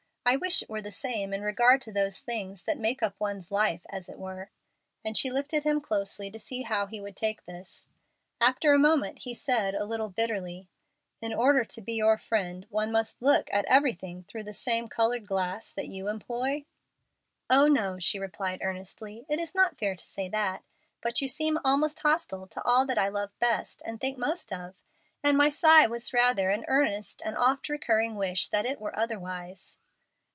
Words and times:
I 0.23 0.37
wish 0.37 0.61
it 0.61 0.69
were 0.69 0.83
the 0.83 0.91
same 0.91 1.33
in 1.33 1.41
regard 1.41 1.81
to 1.81 1.91
those 1.91 2.19
things 2.19 2.63
that 2.63 2.77
make 2.77 3.03
up 3.03 3.19
one's 3.19 3.51
life, 3.51 3.81
as 3.89 4.07
it 4.07 4.19
were;" 4.19 4.49
and 5.03 5.17
she 5.17 5.31
looked 5.31 5.53
at 5.53 5.65
him 5.65 5.81
closely 5.81 6.29
to 6.31 6.39
see 6.39 6.61
how 6.61 6.85
he 6.85 7.01
would 7.01 7.17
take 7.17 7.43
this. 7.43 7.87
After 8.39 8.71
a 8.71 8.77
moment 8.79 9.23
he 9.23 9.33
said, 9.33 9.73
a 9.75 9.83
little 9.83 10.09
bitterly, 10.09 10.69
"In 11.21 11.33
order 11.33 11.65
to 11.65 11.81
be 11.81 11.93
your 11.93 12.17
friend, 12.17 12.65
must 12.71 13.19
one 13.19 13.27
look 13.31 13.49
at 13.51 13.65
everything 13.65 14.23
through 14.23 14.43
the 14.43 14.53
same 14.53 14.87
colored 14.87 15.25
glass 15.25 15.73
that 15.73 15.89
you 15.89 16.07
employ?" 16.07 16.65
"Oh, 17.49 17.67
no," 17.67 17.97
she 17.99 18.19
replied, 18.19 18.61
earnestly; 18.63 19.25
"it 19.27 19.39
is 19.39 19.53
not 19.55 19.79
fair 19.79 19.95
to 19.95 20.05
say 20.07 20.29
that. 20.29 20.63
But 21.01 21.19
you 21.21 21.27
seem 21.27 21.59
almost 21.65 21.99
hostile 21.99 22.47
to 22.47 22.63
all 22.63 22.85
that 22.85 22.99
I 22.99 23.09
love 23.09 23.37
best 23.39 23.81
and 23.85 23.99
think 23.99 24.17
most 24.17 24.53
of, 24.53 24.75
and 25.23 25.35
my 25.37 25.49
sigh 25.49 25.87
was 25.87 26.13
rather 26.13 26.51
an 26.51 26.63
earnest 26.69 27.21
and 27.25 27.35
oft 27.35 27.67
recurring 27.67 28.15
wish 28.15 28.47
that 28.49 28.67
it 28.67 28.79
were 28.79 28.97
otherwise." 28.97 29.79